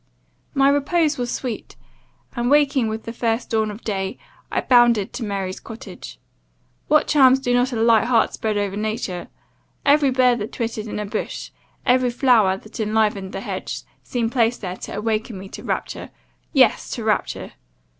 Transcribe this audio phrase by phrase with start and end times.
[0.55, 1.75] "My repose was sweet;
[2.35, 4.17] and, waking with the first dawn of day,
[4.51, 6.17] I bounded to Mary's cottage.
[6.87, 9.27] What charms do not a light heart spread over nature!
[9.85, 11.51] Every bird that twittered in a bush,
[11.85, 16.09] every flower that enlivened the hedge, seemed placed there to awaken me to rapture
[16.51, 17.51] yes; to rapture.